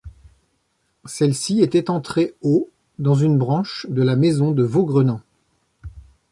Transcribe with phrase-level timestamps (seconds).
[1.05, 2.67] Celle-ci était entrée au
[2.97, 5.21] dans une branche de la maison de Vaugrenans.